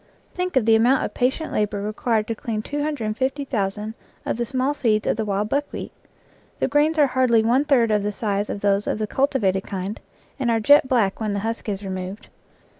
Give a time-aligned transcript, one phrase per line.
[0.33, 3.93] Think of the amount of patient labor required to clean 250,000
[4.25, 5.91] of the small seeds of the wild buck wheat!
[6.57, 10.01] The grains are hardly one third the size of those of the cultivated kind
[10.39, 12.29] and are jet black when the husk is removed.